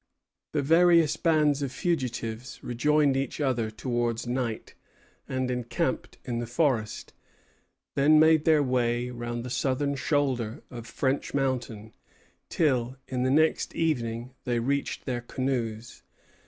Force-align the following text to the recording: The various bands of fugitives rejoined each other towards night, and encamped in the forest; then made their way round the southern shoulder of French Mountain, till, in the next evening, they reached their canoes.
The 0.53 0.63
various 0.63 1.15
bands 1.15 1.61
of 1.61 1.71
fugitives 1.71 2.59
rejoined 2.63 3.15
each 3.15 3.39
other 3.39 3.69
towards 3.69 4.25
night, 4.25 4.73
and 5.29 5.51
encamped 5.51 6.17
in 6.25 6.39
the 6.39 6.47
forest; 6.47 7.13
then 7.93 8.19
made 8.19 8.43
their 8.45 8.63
way 8.63 9.11
round 9.11 9.43
the 9.45 9.51
southern 9.51 9.93
shoulder 9.93 10.63
of 10.71 10.87
French 10.87 11.35
Mountain, 11.35 11.93
till, 12.49 12.97
in 13.07 13.21
the 13.21 13.29
next 13.29 13.75
evening, 13.75 14.33
they 14.43 14.57
reached 14.57 15.05
their 15.05 15.21
canoes. 15.21 16.01